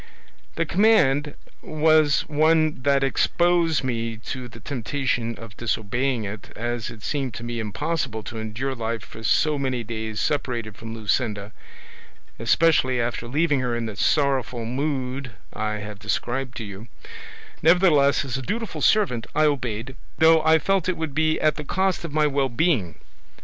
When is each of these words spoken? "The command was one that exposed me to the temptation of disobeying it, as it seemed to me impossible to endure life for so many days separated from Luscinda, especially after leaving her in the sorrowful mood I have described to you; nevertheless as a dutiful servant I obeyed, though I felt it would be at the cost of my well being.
"The 0.55 0.65
command 0.65 1.35
was 1.61 2.21
one 2.21 2.81
that 2.81 3.03
exposed 3.03 3.83
me 3.83 4.17
to 4.17 4.47
the 4.47 4.59
temptation 4.59 5.35
of 5.37 5.55
disobeying 5.57 6.23
it, 6.23 6.49
as 6.55 6.89
it 6.89 7.03
seemed 7.03 7.35
to 7.35 7.43
me 7.43 7.59
impossible 7.59 8.23
to 8.23 8.39
endure 8.39 8.73
life 8.73 9.03
for 9.03 9.21
so 9.21 9.59
many 9.59 9.83
days 9.83 10.19
separated 10.19 10.75
from 10.75 10.95
Luscinda, 10.95 11.51
especially 12.39 12.99
after 12.99 13.27
leaving 13.27 13.59
her 13.59 13.75
in 13.75 13.85
the 13.85 13.95
sorrowful 13.95 14.65
mood 14.65 15.33
I 15.53 15.73
have 15.73 15.99
described 15.99 16.57
to 16.57 16.63
you; 16.63 16.87
nevertheless 17.61 18.25
as 18.25 18.35
a 18.37 18.41
dutiful 18.41 18.81
servant 18.81 19.27
I 19.35 19.45
obeyed, 19.45 19.95
though 20.17 20.41
I 20.43 20.57
felt 20.57 20.89
it 20.89 20.97
would 20.97 21.13
be 21.13 21.39
at 21.39 21.57
the 21.57 21.63
cost 21.63 22.03
of 22.03 22.11
my 22.11 22.25
well 22.25 22.49
being. 22.49 22.95